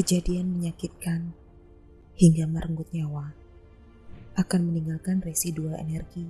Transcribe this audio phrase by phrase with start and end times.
[0.00, 1.36] kejadian menyakitkan
[2.16, 3.36] hingga merenggut nyawa
[4.32, 6.24] akan meninggalkan residual energi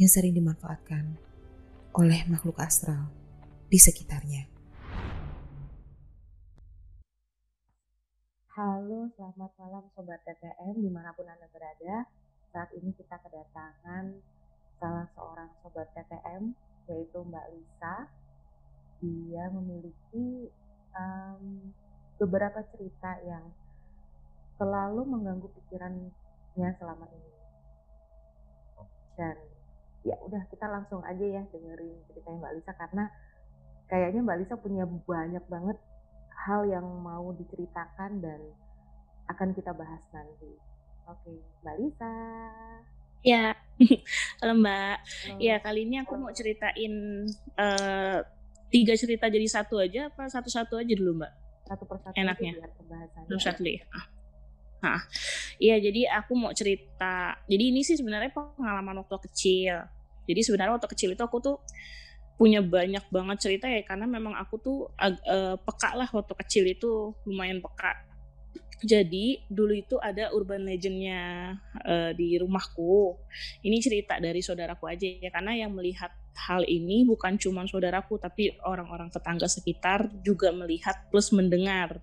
[0.00, 1.20] yang sering dimanfaatkan
[1.92, 3.12] oleh makhluk astral
[3.68, 4.48] di sekitarnya.
[8.56, 12.08] Halo, selamat malam Sobat TTM di mana pun Anda berada.
[12.56, 14.16] Saat ini kita kedatangan
[14.80, 16.56] salah seorang Sobat TTM
[16.88, 18.08] yaitu Mbak Lisa.
[19.04, 20.48] Dia memiliki
[20.96, 21.68] um,
[22.22, 23.50] beberapa cerita yang
[24.62, 27.30] selalu mengganggu pikirannya selama ini.
[29.18, 29.36] Dan
[30.06, 33.04] ya udah kita langsung aja ya dengerin ceritanya Mbak Lisa karena
[33.90, 35.78] kayaknya Mbak Lisa punya banyak banget
[36.46, 38.40] hal yang mau diceritakan dan
[39.26, 40.54] akan kita bahas nanti.
[41.10, 42.14] Oke, Mbak Lisa.
[43.26, 43.54] Ya,
[44.38, 44.96] halo Mbak.
[45.02, 45.38] Halo.
[45.42, 47.26] Ya kali ini aku mau ceritain
[47.58, 48.18] uh,
[48.70, 51.41] tiga cerita jadi satu aja apa satu-satu aja dulu Mbak?
[51.66, 52.14] Satu persatu.
[52.18, 52.58] Enaknya.
[52.58, 53.82] Satu satu ya.
[54.82, 54.98] Nah,
[55.62, 57.38] iya jadi aku mau cerita.
[57.46, 59.86] Jadi ini sih sebenarnya pengalaman waktu kecil.
[60.26, 61.56] Jadi sebenarnya waktu kecil itu aku tuh
[62.34, 67.14] punya banyak banget cerita ya karena memang aku tuh uh, peka lah waktu kecil itu
[67.22, 67.94] lumayan peka.
[68.82, 71.54] Jadi dulu itu ada urban legendnya
[71.86, 73.14] uh, di rumahku.
[73.62, 78.56] Ini cerita dari saudaraku aja ya karena yang melihat hal ini bukan cuma saudaraku tapi
[78.66, 82.02] orang-orang tetangga sekitar juga melihat plus mendengar.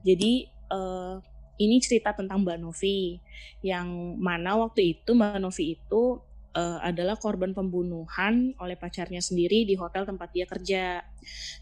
[0.00, 1.20] Jadi uh,
[1.60, 3.20] ini cerita tentang Mbak Novi
[3.62, 6.18] yang mana waktu itu Mbak Novi itu
[6.54, 11.02] uh, adalah korban pembunuhan oleh pacarnya sendiri di hotel tempat dia kerja.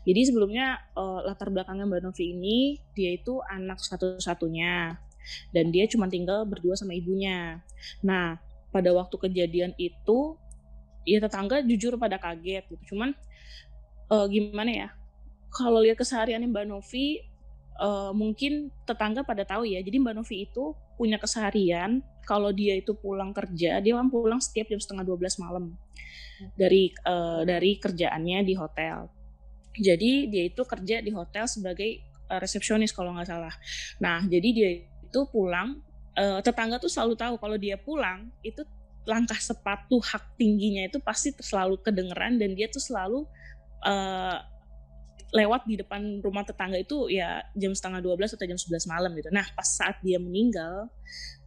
[0.04, 2.58] Jadi sebelumnya uh, latar belakangnya Mbak Novi ini
[2.92, 4.96] dia itu anak satu-satunya
[5.54, 7.64] dan dia cuma tinggal berdua sama ibunya.
[8.04, 8.38] Nah
[8.72, 10.36] pada waktu kejadian itu
[11.08, 12.94] ya tetangga jujur pada kaget gitu.
[12.94, 13.16] Cuman
[14.12, 14.88] uh, gimana ya?
[15.52, 17.20] Kalau lihat kesehariannya Mbak Novi
[17.76, 19.80] uh, mungkin tetangga pada tahu ya.
[19.84, 24.70] Jadi Mbak Novi itu punya keseharian kalau dia itu pulang kerja, dia kan pulang setiap
[24.70, 25.74] jam setengah 12 malam
[26.54, 29.10] dari uh, dari kerjaannya di hotel.
[29.74, 31.98] Jadi dia itu kerja di hotel sebagai
[32.30, 33.54] uh, resepsionis kalau nggak salah.
[33.98, 35.82] Nah, jadi dia itu pulang,
[36.14, 38.62] uh, tetangga tuh selalu tahu kalau dia pulang itu
[39.02, 43.26] langkah sepatu hak tingginya itu pasti selalu kedengeran dan dia tuh selalu
[43.82, 44.38] uh,
[45.32, 49.32] lewat di depan rumah tetangga itu ya jam setengah 12 atau jam 11 malam gitu.
[49.32, 50.92] Nah pas saat dia meninggal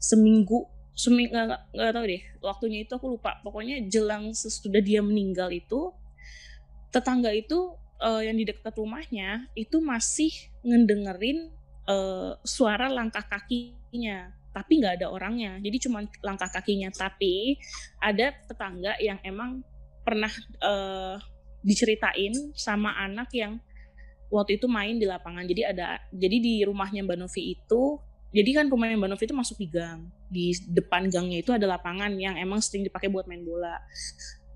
[0.01, 0.66] seminggu
[0.96, 1.35] seminggu
[1.75, 3.38] nggak tahu deh waktunya itu aku lupa.
[3.45, 5.94] Pokoknya jelang sesudah dia meninggal itu
[6.90, 10.31] tetangga itu uh, yang di dekat rumahnya itu masih
[10.66, 11.53] ngedengerin
[11.85, 17.59] uh, suara langkah kakinya tapi nggak ada orangnya jadi cuma langkah kakinya tapi
[18.00, 19.59] ada tetangga yang emang
[20.07, 20.31] pernah
[20.63, 21.19] uh,
[21.59, 23.59] diceritain sama anak yang
[24.30, 25.46] waktu itu main di lapangan.
[25.46, 28.00] Jadi ada jadi di rumahnya Mbak Novi itu
[28.36, 30.12] jadi kan rumahnya Mbak Novi itu masuk di gang.
[30.28, 33.80] Di depan gangnya itu ada lapangan yang emang sering dipakai buat main bola.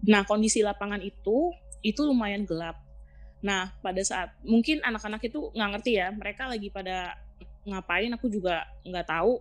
[0.03, 2.75] Nah, kondisi lapangan itu itu lumayan gelap.
[3.39, 7.15] Nah, pada saat mungkin anak-anak itu nggak ngerti ya, mereka lagi pada
[7.63, 9.39] ngapain aku juga nggak tahu.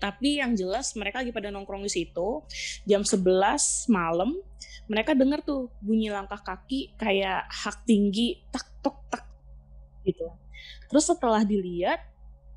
[0.00, 2.40] Tapi yang jelas mereka lagi pada nongkrong di situ.
[2.88, 4.32] Jam 11 malam,
[4.88, 9.23] mereka dengar tuh bunyi langkah kaki kayak hak tinggi tak tok tak
[10.04, 10.28] gitu.
[10.88, 12.00] Terus setelah dilihat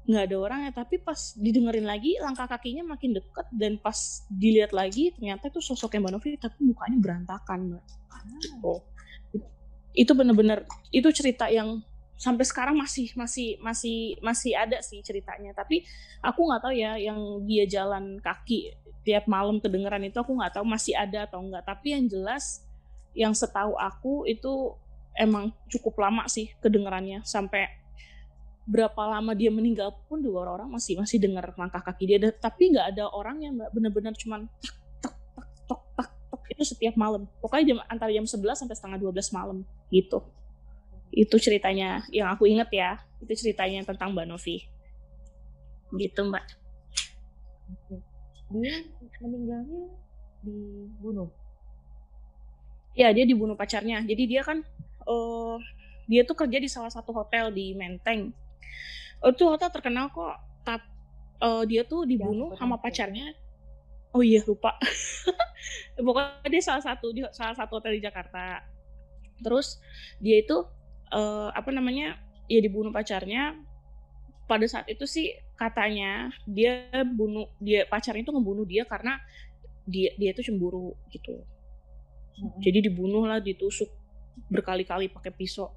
[0.08, 0.72] nggak ada orangnya.
[0.72, 3.47] Tapi pas didengerin lagi langkah kakinya makin deket.
[3.52, 7.86] Dan pas dilihat lagi ternyata itu sosoknya Mbak Novi tapi mukanya berantakan Mbak.
[8.63, 8.84] Oh.
[9.97, 10.62] itu bener-bener
[10.94, 11.81] itu cerita yang
[12.22, 15.57] sampai sekarang masih masih masih masih ada sih ceritanya.
[15.57, 15.88] Tapi
[16.22, 17.18] aku nggak tahu ya yang
[17.50, 21.96] dia jalan kaki tiap malam kedengeran itu aku nggak tahu masih ada atau enggak tapi
[21.96, 22.68] yang jelas
[23.16, 24.75] yang setahu aku itu
[25.18, 27.68] emang cukup lama sih kedengarannya sampai
[28.68, 32.20] berapa lama dia meninggal pun dua orang masih masih dengar langkah kaki dia.
[32.36, 34.46] Tapi nggak ada orang yang benar-benar cuman
[35.00, 37.26] tak tak tak tak tak itu setiap malam.
[37.40, 39.58] Pokoknya jam antara jam 11 sampai setengah 12 malam
[39.88, 40.20] gitu.
[41.16, 43.00] Itu ceritanya yang aku inget ya.
[43.24, 44.68] Itu ceritanya tentang Mbak Novi.
[45.96, 46.46] Gitu Mbak.
[48.52, 48.75] Dia
[49.24, 49.84] meninggalnya
[50.44, 51.31] dibunuh?
[53.00, 54.04] Ya dia dibunuh pacarnya.
[54.04, 54.68] Jadi dia kan
[55.07, 55.56] uh,
[56.07, 58.31] dia tuh kerja di salah satu hotel di Menteng.
[59.24, 60.36] Oh, itu hotel terkenal kok.
[60.68, 60.83] Tap,
[61.42, 63.33] uh, dia tuh dibunuh ya, sama pacarnya.
[64.12, 64.75] Oh iya lupa.
[66.06, 68.63] Pokoknya dia salah satu di salah satu hotel di Jakarta.
[69.44, 69.80] Terus
[70.24, 70.63] dia itu
[71.12, 72.19] uh, apa namanya?
[72.48, 73.57] Ya dibunuh pacarnya.
[74.48, 79.19] Pada saat itu sih katanya dia bunuh dia pacarnya itu ngebunuh dia karena
[79.83, 81.44] dia dia itu cemburu gitu.
[82.38, 82.53] Hmm.
[82.62, 83.89] Jadi dibunuh lah, ditusuk
[84.50, 85.74] berkali-kali pakai pisau.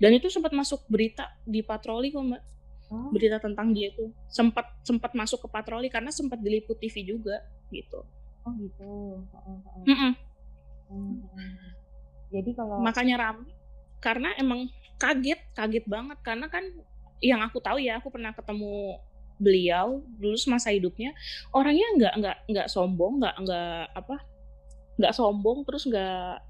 [0.00, 2.42] Dan itu sempat masuk berita di patroli kok mbak.
[2.90, 3.08] oh.
[3.14, 7.38] berita tentang dia tuh sempat sempat masuk ke patroli karena sempat diliput TV juga
[7.70, 8.02] gitu
[8.42, 9.22] oh gitu
[9.86, 10.12] mm -mm.
[10.90, 11.22] Hmm.
[12.34, 13.46] jadi kalau makanya ram
[14.02, 14.66] karena emang
[14.98, 16.66] kaget kaget banget karena kan
[17.22, 18.98] yang aku tahu ya aku pernah ketemu
[19.40, 21.16] beliau dulu semasa hidupnya
[21.54, 24.16] orangnya nggak nggak nggak sombong nggak nggak apa
[25.00, 26.44] nggak sombong terus nggak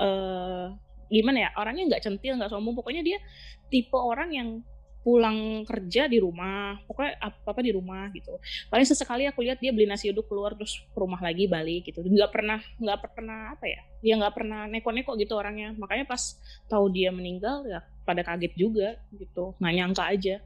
[0.00, 0.66] uh,
[1.12, 2.72] gimana ya orangnya nggak centil nggak sombong.
[2.72, 3.18] Pokoknya dia
[3.68, 4.48] tipe orang yang
[5.00, 8.36] pulang kerja di rumah pokoknya apa apa di rumah gitu.
[8.68, 12.04] Paling sesekali aku lihat dia beli nasi uduk keluar terus ke rumah lagi balik gitu.
[12.04, 15.72] Nggak pernah nggak pernah apa ya dia nggak pernah neko-neko gitu orangnya.
[15.76, 16.36] Makanya pas
[16.68, 19.56] tahu dia meninggal ya pada kaget juga gitu.
[19.56, 20.36] Nggak nyangka aja.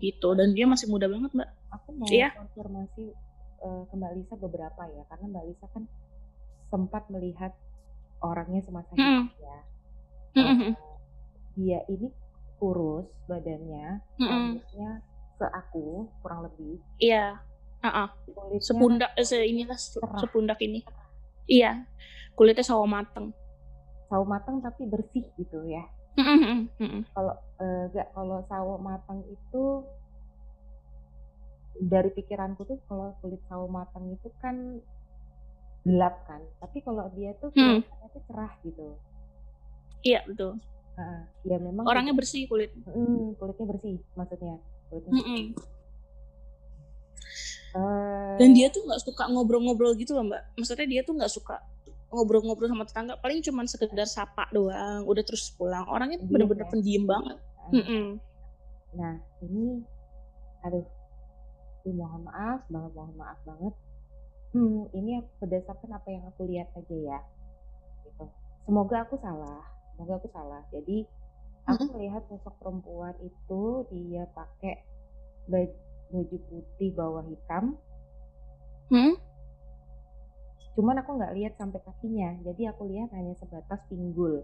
[0.00, 0.28] Gitu.
[0.36, 1.48] Dan dia masih muda banget mbak.
[1.72, 2.36] aku mau iya?
[2.36, 3.16] konfirmasi
[3.64, 5.88] uh, ke mbak Lisa beberapa ya karena mbak Lisa kan
[6.72, 7.52] sempat melihat
[8.24, 9.28] orangnya semasa hmm.
[9.36, 9.58] ya
[10.40, 10.72] uh,
[11.52, 12.08] dia ini
[12.62, 14.30] kurus badannya, mm -mm.
[14.30, 14.90] rambutnya
[15.34, 16.78] seaku kurang lebih.
[17.02, 17.42] Iya.
[17.82, 18.08] Uh -uh.
[18.62, 19.74] Sepundak, eh, se inilah
[20.22, 20.86] sepundak ini.
[21.50, 21.82] Iya.
[22.38, 23.34] Kulitnya sawo mateng.
[24.06, 25.82] Sawo mateng tapi bersih gitu ya.
[27.10, 29.82] Kalau enggak uh, kalau sawo mateng itu
[31.82, 34.78] dari pikiranku tuh kalau kulit sawo mateng itu kan
[35.82, 36.40] gelap kan.
[36.62, 37.82] Tapi kalau dia tuh hmm.
[37.86, 38.96] tuh cerah gitu.
[40.02, 40.58] Iya betul.
[40.92, 42.74] Heeh, ya memang Orangnya bersih kulit.
[42.84, 44.56] Mhm, kulitnya bersih maksudnya,
[44.92, 45.46] kulitnya bersih.
[47.72, 50.60] Uh, Dan dia tuh nggak suka ngobrol-ngobrol gitu loh Mbak.
[50.60, 51.56] Maksudnya dia tuh nggak suka
[52.12, 53.16] ngobrol-ngobrol sama tetangga.
[53.16, 55.88] Paling cuma sekedar sapa doang, udah terus pulang.
[55.88, 56.70] Orangnya iya, bener-bener ya?
[56.70, 57.36] pendiam banget.
[57.72, 58.20] Uh,
[58.92, 59.80] Nah ini,
[60.60, 60.84] aduh,
[61.88, 63.74] mohon maaf banget, mohon maaf banget.
[64.52, 67.18] Hmm, ini berdasarkan apa yang aku lihat aja ya,
[68.04, 68.24] gitu.
[68.68, 69.72] Semoga aku salah
[70.02, 70.62] semoga aku salah.
[70.74, 71.06] Jadi
[71.68, 74.82] aku melihat sosok perempuan itu dia pakai
[75.46, 77.78] baju putih bawah hitam.
[78.92, 79.16] Hmm?
[80.72, 84.40] cuman aku nggak lihat sampai kakinya jadi aku lihat hanya sebatas pinggul.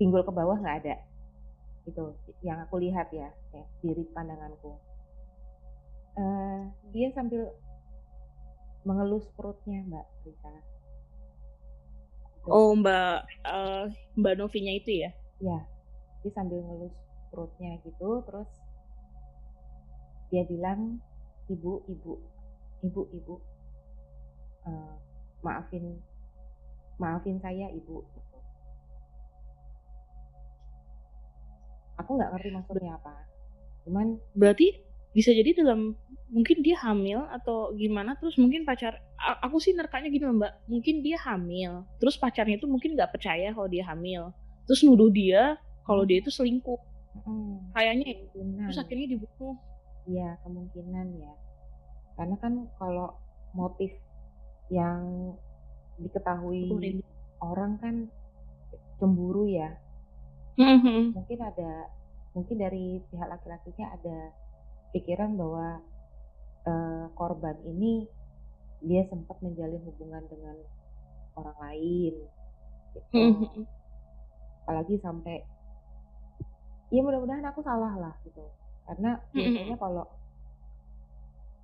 [0.00, 0.96] Pinggul ke bawah nggak ada
[1.84, 2.04] itu
[2.40, 4.80] yang aku lihat ya, ya diri pandanganku.
[6.16, 7.52] Uh, dia sambil
[8.82, 10.50] mengelus perutnya mbak Risa
[12.50, 13.86] Oh Mbak uh,
[14.18, 15.10] Mbak Novinya itu ya?
[15.38, 15.62] Ya,
[16.26, 16.94] dia sambil ngelus
[17.30, 18.50] perutnya gitu, terus
[20.34, 20.98] dia bilang,
[21.46, 22.18] ibu, ibu,
[22.82, 23.34] ibu, ibu,
[24.66, 24.94] uh,
[25.46, 26.02] maafin,
[26.98, 28.02] maafin saya ibu.
[28.02, 28.38] Gitu.
[32.02, 33.14] Aku nggak ngerti maksudnya apa.
[33.86, 34.82] Cuman berarti
[35.12, 35.92] bisa jadi dalam
[36.32, 38.96] mungkin dia hamil atau gimana terus mungkin pacar
[39.44, 40.52] aku sih nerkanya gini mbak.
[40.68, 44.32] Mungkin dia hamil terus pacarnya itu mungkin nggak percaya kalau dia hamil.
[44.64, 46.80] Terus nuduh dia kalau dia itu selingkuh.
[47.12, 47.68] Hmm.
[47.76, 48.24] kayaknya
[48.64, 49.52] terus akhirnya dibunuh.
[50.08, 51.32] Iya kemungkinan ya.
[52.16, 53.20] Karena kan kalau
[53.52, 53.92] motif
[54.72, 55.36] yang
[56.00, 56.72] diketahui
[57.44, 57.94] orang kan
[58.96, 59.76] cemburu ya.
[60.52, 61.16] Mm-hmm.
[61.16, 61.88] mungkin ada
[62.36, 64.36] mungkin dari pihak laki-lakinya ada
[64.92, 65.80] pikiran bahwa
[66.68, 68.06] uh, korban ini
[68.82, 70.56] dia sempat menjalin hubungan dengan
[71.38, 72.14] orang lain
[72.92, 73.16] gitu.
[73.16, 73.64] Hmm.
[74.62, 75.42] apalagi sampai
[76.92, 78.44] ya mudah-mudahan aku salah lah gitu
[78.84, 79.34] karena hmm.
[79.38, 80.04] biasanya kalau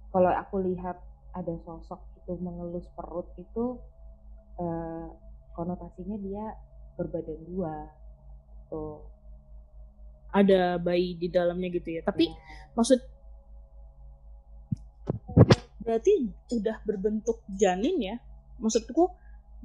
[0.09, 0.97] kalau aku lihat
[1.37, 3.76] ada sosok itu mengelus perut itu
[4.57, 5.07] eh,
[5.52, 6.45] konotasinya dia
[6.97, 7.76] berbadan dua
[8.73, 9.05] tuh
[10.33, 12.37] ada bayi di dalamnya gitu ya tapi ya.
[12.73, 13.00] maksud
[15.88, 18.16] berarti udah berbentuk janin ya?
[18.61, 19.09] Maksudku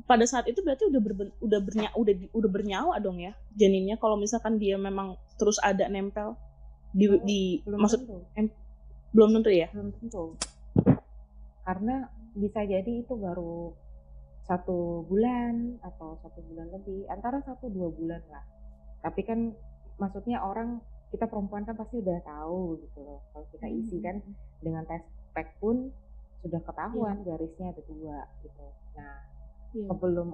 [0.07, 3.99] pada saat itu berarti udah berben, udah bernya udah udah bernyawa dong ya janinnya.
[3.99, 6.39] Kalau misalkan dia memang terus ada nempel
[6.95, 8.17] di belum, di belum maksud tentu.
[8.39, 8.47] Em,
[9.11, 9.67] belum tentu ya?
[9.75, 10.23] Belum tentu.
[11.67, 13.75] Karena bisa jadi itu baru
[14.47, 18.43] satu bulan atau satu bulan lebih antara satu dua bulan lah.
[19.03, 19.51] Tapi kan
[19.99, 20.79] maksudnya orang
[21.13, 23.21] kita perempuan kan pasti udah tahu gitu loh.
[23.29, 24.33] Kalau kita isi kan hmm.
[24.65, 25.05] dengan tes
[25.37, 25.93] pack pun
[26.43, 27.25] sudah ketahuan yeah.
[27.33, 28.67] garisnya ada dua gitu.
[28.99, 29.15] Nah
[29.73, 29.87] yeah.
[29.87, 30.27] sebelum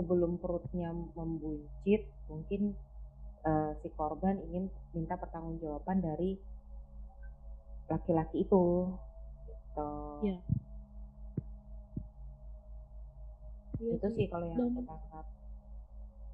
[0.00, 2.72] sebelum perutnya membuncit mungkin
[3.44, 6.40] uh, si korban ingin minta pertanggungjawaban dari
[7.92, 8.88] laki-laki itu
[9.44, 9.88] gitu.
[10.24, 10.40] Yeah.
[13.82, 15.26] Iya itu sih kalau yang aku tangkap.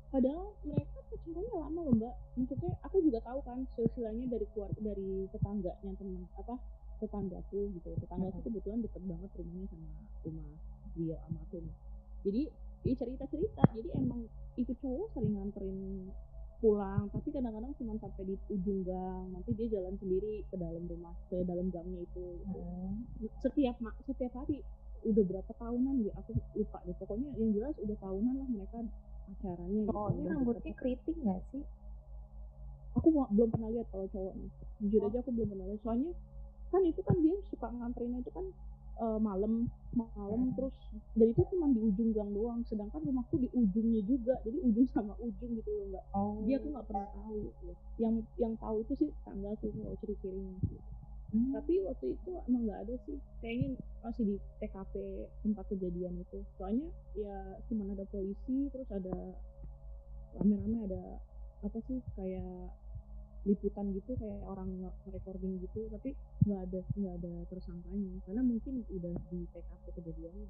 [0.08, 2.14] Padahal mereka pacarannya lama loh mbak.
[2.36, 6.54] Maksudnya aku juga tahu kan silsilahnya dari keluarga dari tetangganya teman apa
[7.00, 7.90] tetanggaku gitu.
[8.02, 9.88] Tetanggaku kebetulan deket banget rumahnya sama
[10.26, 10.46] rumah
[10.98, 11.76] dia sama aku nih.
[12.26, 12.42] Jadi
[12.86, 14.22] dia cerita cerita jadi emang
[14.58, 15.78] itu cowok sering nganterin
[16.58, 19.30] pulang tapi kadang-kadang cuma sampai di ujung gang.
[19.30, 22.26] Nanti dia jalan sendiri ke dalam rumah ke dalam gangnya itu.
[22.50, 23.06] Hmm.
[23.42, 24.62] setiap setiap hari
[25.06, 26.96] udah berapa tahunan ya aku lupa deh.
[26.98, 28.78] Pokoknya yang jelas udah tahunan lah mereka
[29.28, 30.26] acaranya oh gitu.
[30.26, 31.62] rambutnya keriting nggak sih?
[32.98, 34.48] Aku belum pernah lihat kalau cowoknya
[34.82, 35.08] jujur oh.
[35.10, 35.80] aja aku belum pernah lihat.
[35.86, 36.12] Soalnya
[36.68, 38.46] kan itu kan dia suka nganterin itu kan
[39.00, 40.74] uh, malam malam terus
[41.16, 45.14] dan itu cuma di ujung gang doang sedangkan rumahku di ujungnya juga jadi ujung sama
[45.18, 46.38] ujung gitu loh mbak oh.
[46.44, 50.14] dia aku nggak pernah tahu gitu yang yang tahu itu sih tanggal tuh kalau ciri
[50.22, 50.78] cirinya gitu.
[51.28, 51.52] Hmm.
[51.52, 53.16] Tapi waktu itu emang nggak ada sih.
[53.44, 53.68] Kayaknya
[54.00, 54.92] masih di TKP
[55.44, 56.38] tempat kejadian itu.
[56.56, 57.36] Soalnya ya
[57.68, 59.36] cuma ada polisi, terus ada
[60.40, 61.20] rame-rame ada
[61.60, 62.72] apa sih kayak
[63.48, 64.68] liputan gitu kayak orang
[65.08, 66.12] recording gitu tapi
[66.44, 68.12] nggak ada nggak ada tersangkanya.
[68.28, 70.46] Karena mungkin udah di TKP kejadiannya.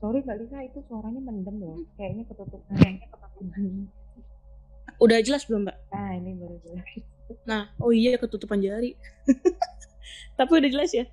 [0.00, 1.78] Sorry mbak Lisa itu suaranya mendem loh.
[1.94, 3.88] Kayaknya ketutup kayaknya ketutupan
[5.00, 5.76] udah jelas belum mbak?
[5.94, 6.84] Ah ini baru jelas.
[7.48, 8.98] Nah oh iya ketutupan jari.
[10.38, 11.04] Tapi udah jelas ya?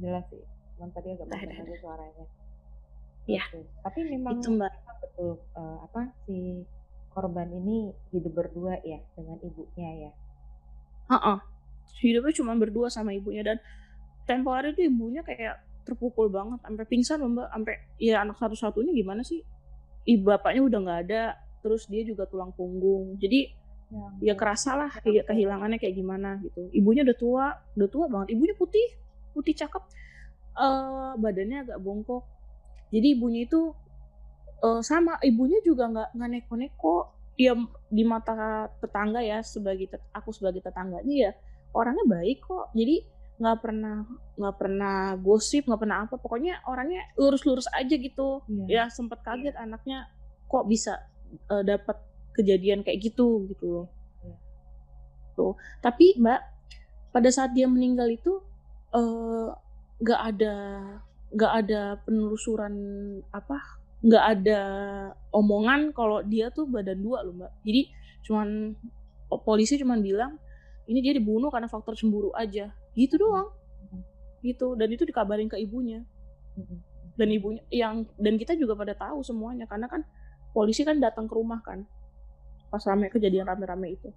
[0.00, 0.42] Jelas sih.
[0.76, 2.24] Cuman tadi agak ada suaranya.
[3.26, 3.42] Iya.
[3.82, 4.72] Tapi memang itu mbak.
[4.96, 6.62] betul uh, apa si
[7.16, 10.10] korban ini hidup berdua ya dengan ibunya ya.
[11.16, 11.38] Heeh.
[11.96, 13.56] Hidupnya cuma berdua sama ibunya dan
[14.28, 17.48] tempo hari itu ibunya kayak terpukul banget sampai pingsan loh mbak.
[17.48, 19.40] Sampai ya anak satu-satunya gimana sih?
[20.04, 21.22] Ibu bapaknya udah nggak ada
[21.64, 23.16] terus dia juga tulang punggung.
[23.16, 23.48] Jadi
[24.20, 26.68] ya, ya kerasa lah kayak kehilangannya kayak gimana gitu.
[26.76, 27.46] Ibunya udah tua
[27.80, 28.36] udah tua banget.
[28.36, 28.86] Ibunya putih
[29.32, 29.82] putih cakep.
[30.52, 32.28] Uh, badannya agak bongkok.
[32.92, 33.72] Jadi ibunya itu
[34.62, 36.96] uh, sama ibunya juga nggak nggak neko-neko
[37.36, 37.52] dia
[37.92, 41.30] di mata tetangga ya sebagai aku sebagai tetangganya ya
[41.76, 43.04] orangnya baik kok jadi
[43.36, 44.08] nggak pernah
[44.40, 48.88] nggak pernah gosip nggak pernah apa pokoknya orangnya lurus-lurus aja gitu yeah.
[48.88, 49.64] ya sempet kaget yeah.
[49.68, 49.98] anaknya
[50.48, 51.04] kok bisa
[51.52, 52.00] uh, dapat
[52.32, 53.84] kejadian kayak gitu gitu
[54.24, 54.40] yeah.
[55.36, 55.52] tuh
[55.84, 56.40] tapi mbak
[57.12, 58.40] pada saat dia meninggal itu
[60.00, 60.54] nggak uh, ada
[61.36, 62.74] nggak ada penelusuran
[63.36, 64.60] apa nggak ada
[65.32, 67.52] omongan kalau dia tuh badan dua loh mbak.
[67.64, 67.82] Jadi
[68.26, 68.76] cuman
[69.42, 70.36] polisi cuman bilang
[70.86, 72.70] ini dia dibunuh karena faktor cemburu aja.
[72.92, 73.50] Gitu doang.
[74.44, 74.76] Gitu.
[74.76, 76.04] Dan itu dikabarin ke ibunya.
[77.16, 80.04] Dan ibunya yang dan kita juga pada tahu semuanya karena kan
[80.52, 81.84] polisi kan datang ke rumah kan
[82.68, 84.08] pas rame kejadian rame-rame itu.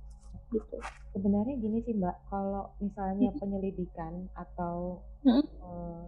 [0.50, 0.78] Gitu.
[1.16, 2.16] Sebenarnya gini sih mbak.
[2.28, 6.04] Kalau misalnya penyelidikan atau uh,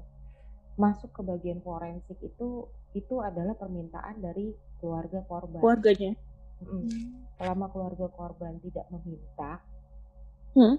[0.82, 2.66] masuk ke bagian forensik itu
[2.98, 4.50] itu adalah permintaan dari
[4.82, 5.62] keluarga korban.
[5.62, 6.18] Keluarganya.
[6.62, 6.90] Hmm.
[7.38, 9.62] Selama keluarga korban tidak meminta,
[10.54, 10.78] hmm.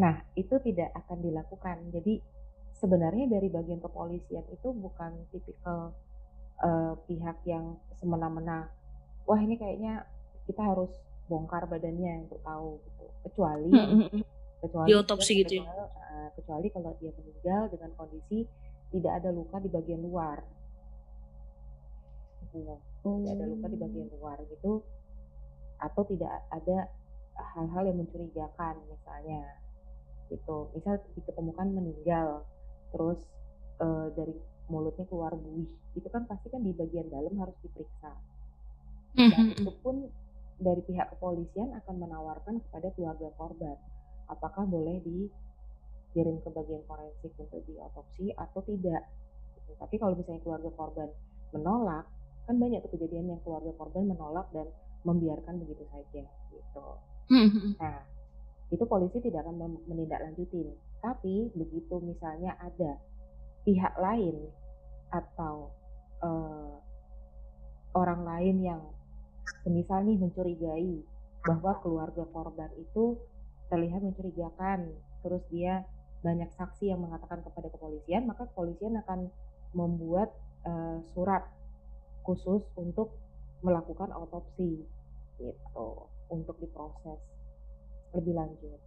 [0.00, 1.76] nah itu tidak akan dilakukan.
[1.92, 2.24] Jadi
[2.72, 5.92] sebenarnya dari bagian kepolisian itu bukan tipikal
[6.64, 8.72] uh, pihak yang semena-mena.
[9.28, 10.08] Wah ini kayaknya
[10.48, 10.88] kita harus
[11.28, 13.04] bongkar badannya untuk tahu gitu.
[13.28, 14.24] Kecuali hmm.
[14.64, 15.68] kecuali di otopsi gitu ya.
[15.68, 18.48] Uh, kecuali kalau dia meninggal dengan kondisi
[18.92, 20.42] tidak ada luka di bagian luar.
[22.52, 24.12] Gitu tidak ada luka di bagian oh.
[24.16, 24.72] luar gitu.
[25.76, 26.88] Atau tidak ada
[27.56, 29.44] hal-hal yang mencurigakan misalnya.
[30.32, 30.56] Gitu.
[30.72, 32.48] Misal ditemukan meninggal
[32.94, 33.20] terus
[33.76, 33.86] e,
[34.16, 34.34] dari
[34.72, 35.68] mulutnya keluar buih.
[35.92, 38.12] Itu kan pasti kan di bagian dalam harus diperiksa.
[39.14, 39.60] Dan mm-hmm.
[39.60, 40.08] itu pun
[40.58, 43.76] dari pihak kepolisian akan menawarkan kepada keluarga korban
[44.30, 45.02] apakah boleh
[46.14, 49.02] dikirim ke bagian forensik untuk diotopsi atau tidak
[49.58, 49.74] gitu.
[49.82, 51.10] tapi kalau misalnya keluarga korban
[51.50, 52.06] menolak
[52.46, 54.70] kan banyak tuh kejadian yang keluarga korban menolak dan
[55.02, 56.22] membiarkan begitu saja
[56.54, 56.86] gitu.
[57.34, 57.74] Hmm.
[57.82, 57.98] Nah,
[58.70, 60.70] itu polisi tidak akan menindaklanjutin.
[61.02, 63.00] Tapi begitu misalnya ada
[63.66, 64.48] pihak lain
[65.10, 65.72] atau
[66.22, 66.78] uh,
[67.96, 68.82] orang lain yang
[69.66, 71.00] semisal nih mencurigai
[71.44, 73.16] bahwa keluarga korban itu
[73.68, 74.92] terlihat mencurigakan,
[75.24, 75.84] terus dia
[76.24, 79.28] banyak saksi yang mengatakan kepada kepolisian, maka kepolisian akan
[79.76, 80.32] membuat
[80.64, 81.44] uh, surat
[82.24, 83.12] khusus untuk
[83.60, 84.80] melakukan autopsi
[85.36, 85.86] gitu
[86.32, 87.20] untuk diproses
[88.16, 88.80] lebih lanjut.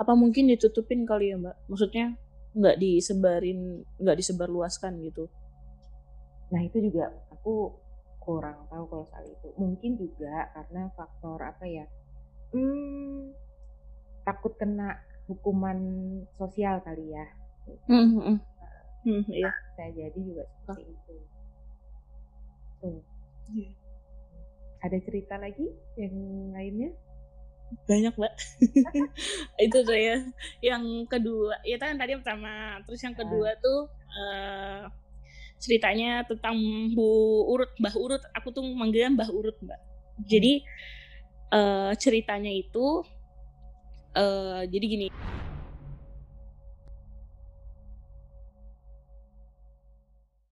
[0.00, 1.56] Apa mungkin ditutupin kali ya mbak?
[1.68, 2.16] Maksudnya
[2.56, 5.28] nggak disebarin, nggak disebarluaskan gitu?
[6.48, 7.76] Nah itu juga aku
[8.24, 9.48] kurang tahu kalau soal itu.
[9.60, 11.84] Mungkin juga karena faktor apa ya?
[12.56, 13.36] Hmm,
[14.24, 15.78] takut kena hukuman
[16.36, 17.26] sosial kali ya.
[17.64, 17.88] Gitu.
[17.88, 18.36] Mm -hmm.
[19.04, 19.52] Hmm, iya.
[19.52, 20.92] Bisa jadi juga seperti oh.
[20.96, 21.14] itu.
[22.80, 23.00] Tuh.
[23.52, 23.72] Yeah.
[24.84, 25.68] Ada cerita lagi
[26.00, 26.16] yang
[26.52, 26.90] lainnya?
[27.88, 28.34] Banyak, Mbak.
[29.68, 30.24] itu saya.
[30.60, 33.60] Yang kedua, ya kan tadi pertama, terus yang kedua ah.
[33.60, 33.80] tuh
[34.12, 34.80] uh,
[35.60, 36.56] ceritanya tentang
[36.92, 37.08] Bu
[37.48, 38.22] Urut, Mbah Urut.
[38.36, 39.80] Aku tuh manggilnya Mbah Urut, Mbak.
[40.24, 40.64] Jadi
[41.52, 43.04] uh, ceritanya itu
[44.16, 45.06] uh, jadi gini.